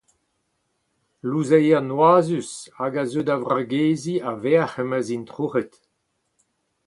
Louzeier 1.29 1.83
noazus 1.87 2.51
hag 2.77 2.93
a 3.01 3.03
zeu 3.11 3.23
da 3.27 3.35
vrageziñ 3.41 4.23
a-vec'h 4.29 4.77
ma'z 4.89 5.07
int 5.15 5.27
troc'het. 5.29 5.73